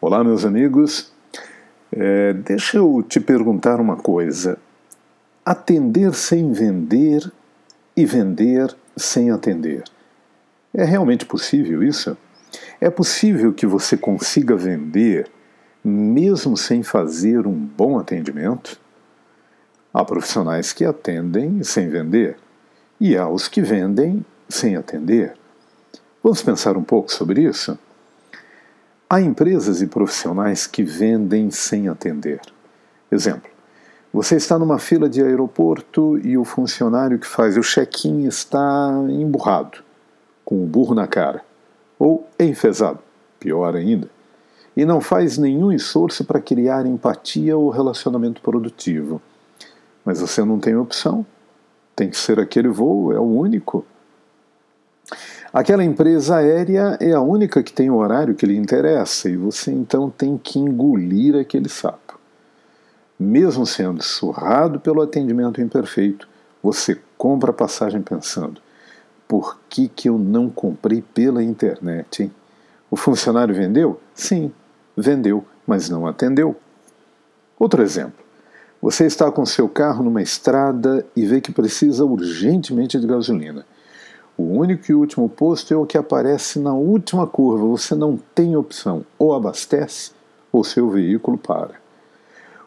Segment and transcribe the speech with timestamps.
[0.00, 1.10] Olá, meus amigos.
[1.90, 4.56] É, deixa eu te perguntar uma coisa.
[5.44, 7.32] Atender sem vender
[7.96, 9.82] e vender sem atender.
[10.72, 12.16] É realmente possível isso?
[12.80, 15.28] É possível que você consiga vender
[15.82, 18.80] mesmo sem fazer um bom atendimento?
[19.92, 22.36] Há profissionais que atendem sem vender
[23.00, 25.34] e há os que vendem sem atender.
[26.22, 27.76] Vamos pensar um pouco sobre isso?
[29.10, 32.42] Há empresas e profissionais que vendem sem atender.
[33.10, 33.50] Exemplo:
[34.12, 39.78] você está numa fila de aeroporto e o funcionário que faz o check-in está emburrado,
[40.44, 41.42] com o burro na cara,
[41.98, 42.98] ou enfesado,
[43.40, 44.10] pior ainda,
[44.76, 49.22] e não faz nenhum esforço para criar empatia ou relacionamento produtivo.
[50.04, 51.24] Mas você não tem opção,
[51.96, 53.86] tem que ser aquele voo, é o único.
[55.52, 59.72] Aquela empresa aérea é a única que tem o horário que lhe interessa e você
[59.72, 62.18] então tem que engolir aquele sapo.
[63.18, 66.28] Mesmo sendo surrado pelo atendimento imperfeito,
[66.62, 68.60] você compra a passagem pensando:
[69.26, 72.24] por que, que eu não comprei pela internet?
[72.24, 72.32] Hein?
[72.90, 74.00] O funcionário vendeu?
[74.14, 74.52] Sim,
[74.96, 76.56] vendeu, mas não atendeu.
[77.58, 78.24] Outro exemplo.
[78.80, 83.66] Você está com seu carro numa estrada e vê que precisa urgentemente de gasolina.
[84.38, 87.66] O único e último posto é o que aparece na última curva.
[87.66, 89.04] Você não tem opção.
[89.18, 90.12] Ou abastece,
[90.52, 91.74] ou seu veículo para.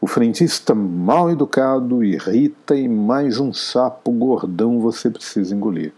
[0.00, 5.92] O frentista mal educado irrita e mais um sapo gordão você precisa engolir.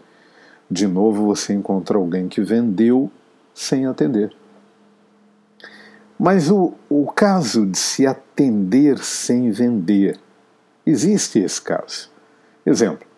[0.71, 3.11] De novo você encontra alguém que vendeu
[3.53, 4.35] sem atender.
[6.17, 10.19] Mas o, o caso de se atender sem vender,
[10.83, 12.09] existe esse caso.
[12.65, 13.08] Exemplo: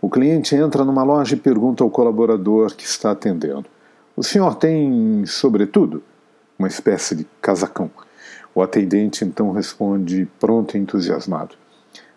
[0.00, 3.66] o cliente entra numa loja e pergunta ao colaborador que está atendendo:
[4.16, 6.02] O senhor tem, sobretudo,
[6.58, 7.90] uma espécie de casacão?
[8.54, 11.54] O atendente então responde, pronto e entusiasmado: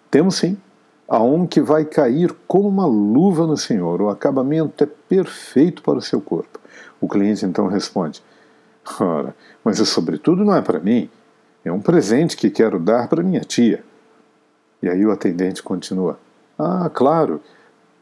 [0.09, 0.57] Temos sim.
[1.05, 4.01] Há um que vai cair como uma luva no senhor.
[4.01, 6.59] O acabamento é perfeito para o seu corpo.
[7.01, 8.23] O cliente então responde:
[8.99, 11.09] Ora, mas o sobretudo não é para mim.
[11.65, 13.83] É um presente que quero dar para minha tia.
[14.81, 16.17] E aí o atendente continua:
[16.57, 17.41] Ah, claro.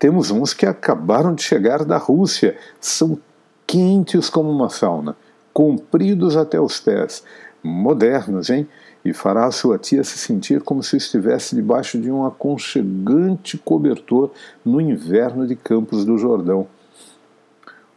[0.02, 2.58] Temos uns que acabaram de chegar da Rússia.
[2.80, 3.20] São
[3.68, 5.16] quentes como uma sauna,
[5.54, 7.24] compridos até os pés,
[7.62, 8.68] modernos, hein?
[9.06, 14.32] E fará a sua tia se sentir como se estivesse debaixo de um aconchegante cobertor
[14.66, 16.66] no inverno de Campos do Jordão.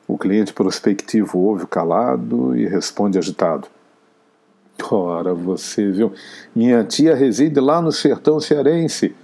[0.06, 3.66] O cliente prospectivo ouve calado e responde agitado.
[4.90, 6.12] Ora, você viu,
[6.54, 9.16] minha tia reside lá no sertão cearense.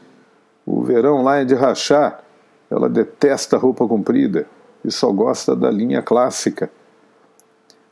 [0.65, 2.25] O verão lá é de rachar.
[2.71, 4.47] Ela detesta roupa comprida
[4.85, 6.71] e só gosta da linha clássica.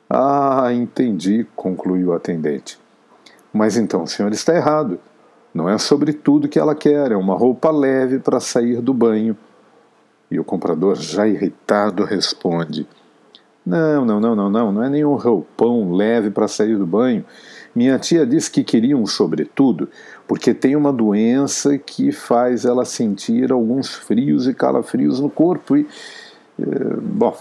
[0.09, 2.79] Ah, entendi, concluiu o atendente.
[3.53, 4.99] Mas então o senhor está errado.
[5.53, 9.37] Não é sobre tudo que ela quer, é uma roupa leve para sair do banho.
[10.31, 12.87] E o comprador, já irritado, responde:
[13.65, 17.25] Não, não, não, não, não, não é nenhum roupão leve para sair do banho.
[17.75, 19.89] Minha tia disse que queria um sobretudo,
[20.27, 25.77] porque tem uma doença que faz ela sentir alguns frios e calafrios no corpo.
[25.77, 25.87] E,
[26.61, 27.37] eh, bom,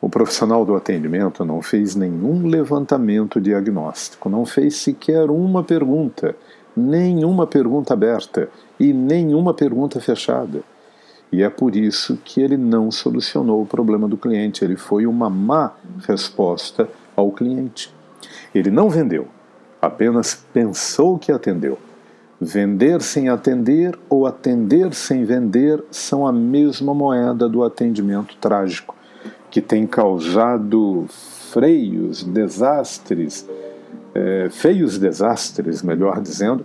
[0.00, 6.34] o profissional do atendimento não fez nenhum levantamento diagnóstico, não fez sequer uma pergunta,
[6.76, 8.48] nenhuma pergunta aberta
[8.80, 10.62] e nenhuma pergunta fechada.
[11.30, 15.30] E é por isso que ele não solucionou o problema do cliente, ele foi uma
[15.30, 15.72] má
[16.06, 17.94] resposta ao cliente.
[18.54, 19.28] Ele não vendeu,
[19.82, 21.76] apenas pensou que atendeu.
[22.40, 28.94] Vender sem atender ou atender sem vender são a mesma moeda do atendimento trágico,
[29.50, 31.06] que tem causado
[31.52, 33.48] freios, desastres,
[34.14, 36.64] é, feios desastres, melhor dizendo,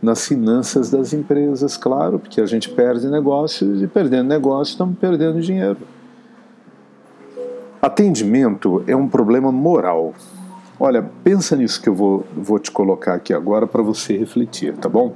[0.00, 5.40] nas finanças das empresas, claro, porque a gente perde negócios e perdendo negócios estamos perdendo
[5.40, 5.78] dinheiro.
[7.80, 10.14] Atendimento é um problema moral,
[10.80, 14.88] Olha, pensa nisso que eu vou, vou te colocar aqui agora para você refletir, tá
[14.88, 15.12] bom?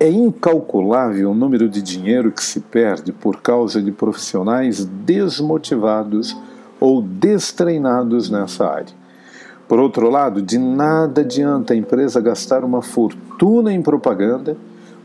[0.00, 6.36] É incalculável o número de dinheiro que se perde por causa de profissionais desmotivados
[6.80, 8.94] ou destreinados nessa área.
[9.68, 14.56] Por outro lado, de nada adianta a empresa gastar uma fortuna em propaganda,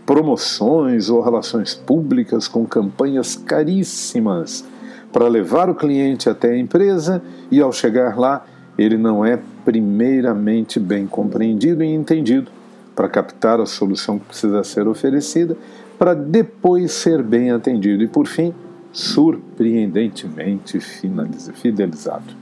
[0.04, 4.66] promoções ou relações públicas com campanhas caríssimas
[5.14, 7.22] para levar o cliente até a empresa
[7.52, 8.46] e, ao chegar lá,
[8.82, 12.52] ele não é primeiramente bem compreendido e entendido
[12.96, 15.56] para captar a solução que precisa ser oferecida,
[15.98, 18.54] para depois ser bem atendido e, por fim,
[18.92, 22.36] surpreendentemente fidelizado.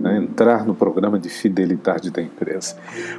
[0.00, 2.76] né, entrar no programa de fidelidade da empresa.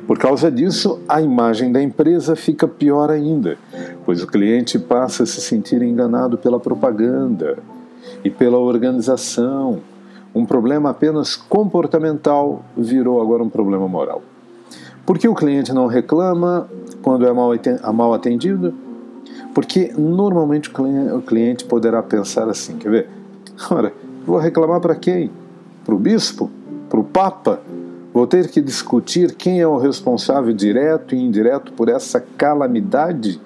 [0.08, 3.58] Por causa disso, a imagem da empresa fica pior ainda,
[4.04, 7.60] pois o cliente passa a se sentir enganado pela propaganda
[8.24, 9.80] e pela organização.
[10.34, 14.22] Um problema apenas comportamental virou agora um problema moral.
[15.06, 16.70] Por que o cliente não reclama
[17.02, 18.74] quando é mal atendido?
[19.54, 23.10] Porque normalmente o cliente poderá pensar assim: quer ver?
[23.70, 23.92] Ora,
[24.26, 25.30] vou reclamar para quem?
[25.84, 26.50] Para o bispo?
[26.92, 27.62] para o Papa,
[28.14, 33.40] vou ter que discutir quem é o responsável direto e indireto por essa calamidade?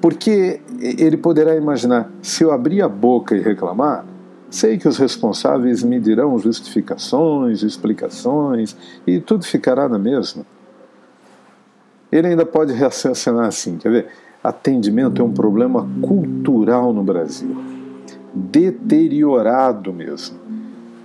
[0.00, 4.06] Porque ele poderá imaginar: se eu abrir a boca e reclamar,
[4.54, 8.76] sei que os responsáveis me dirão justificações, explicações
[9.06, 10.44] e tudo ficará na mesma.
[12.10, 14.08] Ele ainda pode raciocinar assim: quer ver?
[14.42, 17.56] Atendimento é um problema cultural no Brasil,
[18.34, 20.42] deteriorado mesmo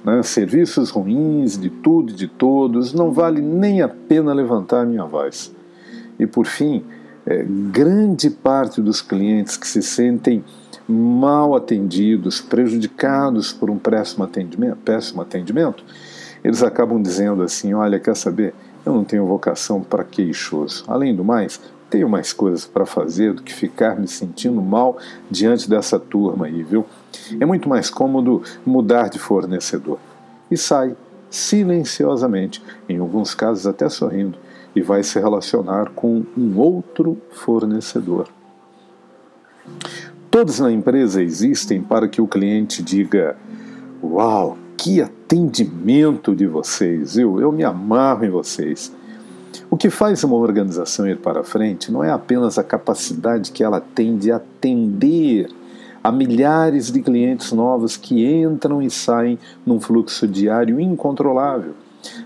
[0.07, 4.85] né, serviços ruins de tudo e de todos, não vale nem a pena levantar a
[4.85, 5.53] minha voz.
[6.17, 6.81] E por fim,
[7.25, 10.45] é, grande parte dos clientes que se sentem
[10.87, 15.83] mal atendidos, prejudicados por um péssimo atendimento, péssimo atendimento,
[16.43, 18.53] eles acabam dizendo assim: olha, quer saber?
[18.85, 20.85] Eu não tenho vocação para queixoso.
[20.87, 24.97] Além do mais, tenho mais coisas para fazer do que ficar me sentindo mal
[25.29, 26.85] diante dessa turma aí, viu?
[27.39, 29.99] É muito mais cômodo mudar de fornecedor.
[30.49, 30.95] E sai
[31.29, 34.37] silenciosamente, em alguns casos até sorrindo,
[34.75, 38.29] e vai se relacionar com um outro fornecedor.
[40.37, 43.35] Todos na empresa existem para que o cliente diga:
[44.03, 48.95] Uau, que atendimento de vocês, eu, eu me amarro em vocês.
[49.67, 53.81] O que faz uma organização ir para frente não é apenas a capacidade que ela
[53.81, 55.49] tem de atender
[56.03, 61.73] a milhares de clientes novos que entram e saem num fluxo diário incontrolável,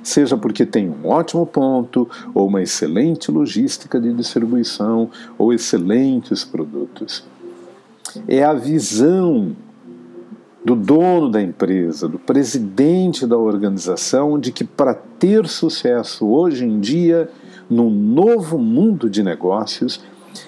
[0.04, 7.24] seja porque tem um ótimo ponto, ou uma excelente logística de distribuição, ou excelentes produtos.
[8.28, 9.56] É a visão
[10.63, 16.80] do dono da empresa, do presidente da organização, de que para ter sucesso hoje em
[16.80, 17.30] dia,
[17.69, 20.02] num novo mundo de negócios,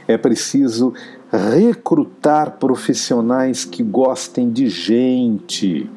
[0.07, 0.94] é preciso
[1.31, 5.89] recrutar profissionais que gostem de gente,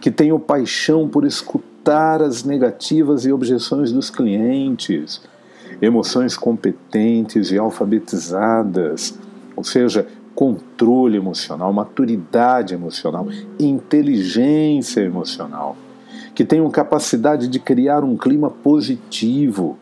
[0.00, 5.20] que tenham paixão por escutar as negativas e objeções dos clientes,
[5.82, 9.18] emoções competentes e alfabetizadas,
[9.56, 10.06] ou seja,
[10.38, 13.26] controle emocional, maturidade emocional,
[13.58, 15.76] inteligência emocional,
[16.32, 19.76] que tenham capacidade de criar um clima positivo,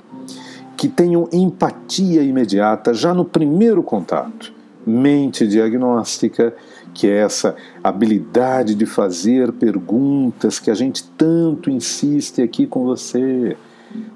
[0.74, 4.50] que tenham empatia imediata já no primeiro contato,
[4.86, 6.54] mente diagnóstica,
[6.94, 7.54] que é essa
[7.84, 13.58] habilidade de fazer perguntas que a gente tanto insiste aqui com você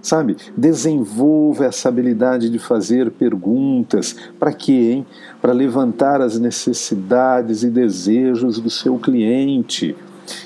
[0.03, 0.37] Sabe?
[0.57, 4.17] Desenvolva essa habilidade de fazer perguntas.
[4.39, 5.07] Para quê, hein?
[5.41, 9.97] Para levantar as necessidades e desejos do seu cliente.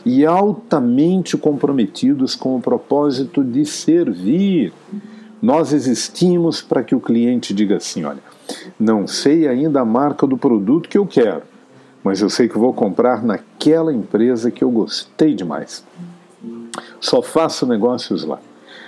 [0.05, 4.73] E altamente comprometidos com o propósito de servir.
[5.41, 8.23] Nós existimos para que o cliente diga assim: olha,
[8.79, 11.43] não sei ainda a marca do produto que eu quero,
[12.03, 15.85] mas eu sei que vou comprar naquela empresa que eu gostei demais.
[17.01, 18.41] Só faço negócios lá.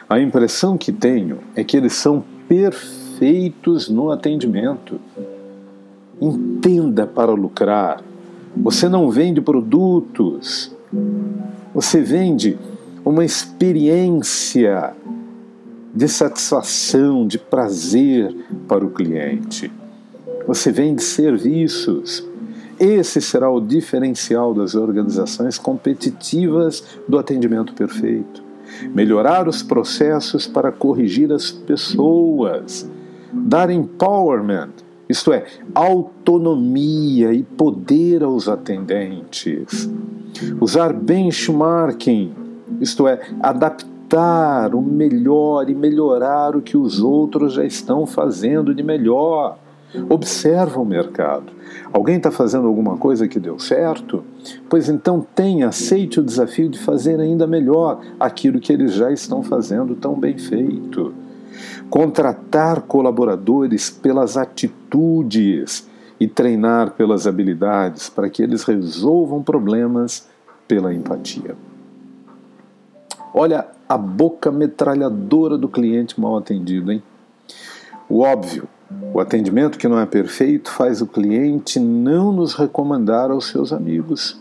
[0.08, 5.00] A impressão que tenho é que eles são perfeitos no atendimento.
[6.20, 8.00] Entenda para lucrar.
[8.56, 10.72] Você não vende produtos,
[11.74, 12.56] você vende
[13.04, 14.94] uma experiência
[15.92, 18.32] de satisfação, de prazer
[18.68, 19.72] para o cliente.
[20.46, 22.24] Você vende serviços.
[22.78, 28.45] Esse será o diferencial das organizações competitivas do atendimento perfeito
[28.94, 32.88] melhorar os processos para corrigir as pessoas,
[33.32, 34.70] dar empowerment,
[35.08, 39.88] isto é, autonomia e poder aos atendentes,
[40.60, 42.32] usar benchmarking,
[42.80, 48.82] isto é, adaptar o melhor e melhorar o que os outros já estão fazendo de
[48.82, 49.58] melhor.
[50.08, 51.52] Observa o mercado.
[51.92, 54.24] Alguém está fazendo alguma coisa que deu certo?
[54.68, 59.42] Pois então tenha, aceite o desafio de fazer ainda melhor aquilo que eles já estão
[59.42, 61.14] fazendo tão bem feito.
[61.88, 65.88] Contratar colaboradores pelas atitudes
[66.18, 70.28] e treinar pelas habilidades para que eles resolvam problemas
[70.66, 71.54] pela empatia.
[73.32, 77.02] Olha a boca metralhadora do cliente mal atendido, hein?
[78.08, 78.68] O óbvio,
[79.12, 84.40] o atendimento que não é perfeito faz o cliente não nos recomendar aos seus amigos.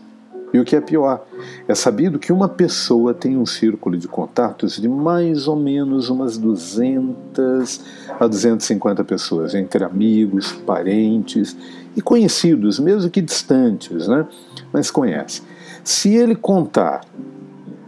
[0.53, 1.25] E o que é pior,
[1.67, 6.37] é sabido que uma pessoa tem um círculo de contatos de mais ou menos umas
[6.37, 7.81] 200
[8.17, 11.57] a 250 pessoas, entre amigos, parentes
[11.95, 14.25] e conhecidos, mesmo que distantes, né?
[14.71, 15.41] mas conhece.
[15.83, 17.01] Se ele contar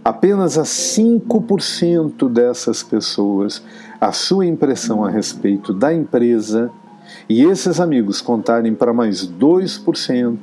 [0.07, 3.61] apenas a 5% dessas pessoas
[3.99, 6.71] a sua impressão a respeito da empresa,
[7.27, 10.37] e esses amigos contarem para mais 2%,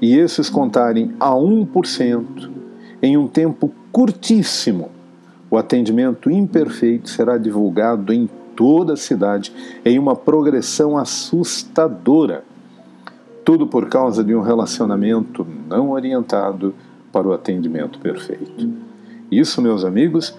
[0.00, 2.50] e esses contarem a 1%,
[3.02, 4.88] em um tempo curtíssimo,
[5.50, 9.52] o atendimento imperfeito será divulgado em toda a cidade
[9.84, 12.42] em uma progressão assustadora.
[13.44, 16.74] Tudo por causa de um relacionamento não orientado
[17.12, 18.83] para o atendimento perfeito.
[19.38, 20.32] Isso, meus amigos,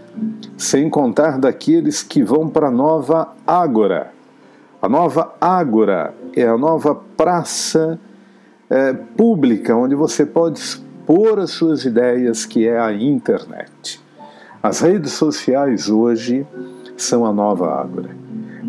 [0.57, 4.13] sem contar daqueles que vão para a nova Ágora.
[4.81, 7.99] A nova Ágora é a nova praça
[8.69, 14.01] é, pública onde você pode expor as suas ideias, que é a internet.
[14.63, 16.47] As redes sociais hoje
[16.95, 18.15] são a nova Ágora.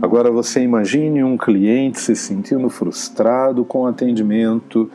[0.03, 4.91] Agora você imagine um cliente se sentindo frustrado com o atendimento,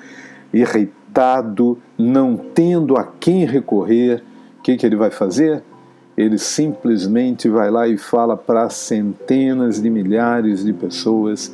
[0.53, 4.21] irritado, não tendo a quem recorrer.
[4.61, 5.63] O que, que ele vai fazer?
[6.15, 11.51] Ele simplesmente vai lá e fala para centenas de milhares de pessoas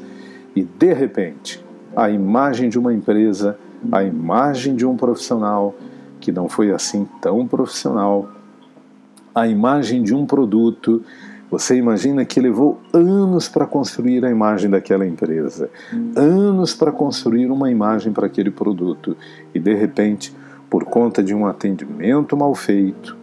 [0.54, 1.64] e de repente
[1.96, 3.58] a imagem de uma empresa,
[3.94, 5.74] a imagem de um profissional
[6.20, 8.30] que não foi assim tão profissional,
[9.34, 11.02] a imagem de um produto.
[11.50, 15.70] Você imagina que levou anos para construir a imagem daquela empresa,
[16.14, 19.16] anos para construir uma imagem para aquele produto,
[19.56, 20.36] e de repente,
[20.70, 23.16] por conta de um atendimento mal feito,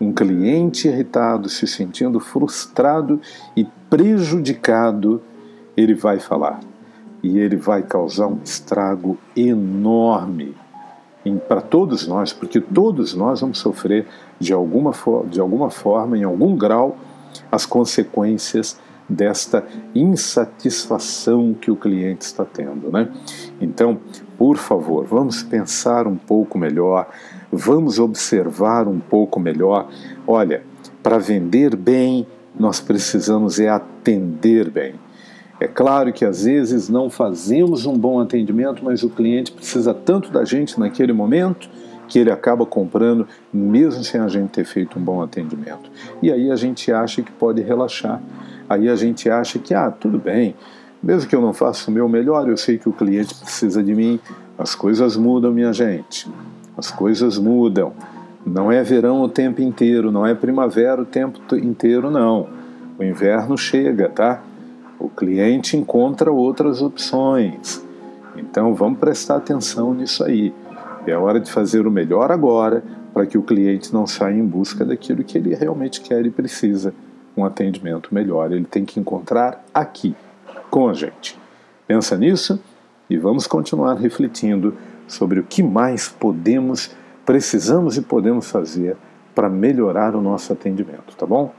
[0.00, 3.20] um cliente irritado, se sentindo frustrado
[3.56, 5.22] e prejudicado,
[5.76, 6.60] ele vai falar.
[7.22, 10.54] E ele vai causar um estrago enorme
[11.46, 14.06] para todos nós, porque todos nós vamos sofrer
[14.38, 14.92] de alguma,
[15.28, 16.96] de alguma forma, em algum grau,
[17.52, 18.80] as consequências
[19.10, 19.64] desta
[19.94, 22.90] insatisfação que o cliente está tendo.
[22.90, 23.08] Né?
[23.60, 23.98] Então,
[24.38, 27.08] por favor, vamos pensar um pouco melhor,
[27.50, 29.88] vamos observar um pouco melhor.
[30.26, 30.62] Olha,
[31.02, 32.26] para vender bem,
[32.58, 34.94] nós precisamos é atender bem.
[35.58, 40.30] É claro que às vezes não fazemos um bom atendimento, mas o cliente precisa tanto
[40.30, 41.68] da gente naquele momento
[42.08, 45.90] que ele acaba comprando mesmo sem a gente ter feito um bom atendimento.
[46.22, 48.20] E aí a gente acha que pode relaxar.
[48.70, 50.54] Aí a gente acha que, ah, tudo bem,
[51.02, 53.92] mesmo que eu não faça o meu melhor, eu sei que o cliente precisa de
[53.92, 54.20] mim.
[54.56, 56.30] As coisas mudam, minha gente.
[56.78, 57.92] As coisas mudam.
[58.46, 62.46] Não é verão o tempo inteiro, não é primavera o tempo inteiro, não.
[62.96, 64.40] O inverno chega, tá?
[65.00, 67.84] O cliente encontra outras opções.
[68.36, 70.54] Então vamos prestar atenção nisso aí.
[71.08, 74.84] É hora de fazer o melhor agora para que o cliente não saia em busca
[74.84, 76.94] daquilo que ele realmente quer e precisa,
[77.36, 78.52] um atendimento melhor.
[78.52, 80.14] Ele tem que encontrar aqui,
[80.70, 81.38] com a gente.
[81.86, 82.62] Pensa nisso
[83.08, 84.76] e vamos continuar refletindo
[85.08, 86.94] sobre o que mais podemos,
[87.26, 88.96] precisamos e podemos fazer
[89.34, 91.52] para melhorar o nosso atendimento, tá bom?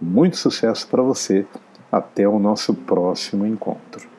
[0.00, 1.46] Muito sucesso para você
[1.90, 4.11] até o nosso próximo encontro.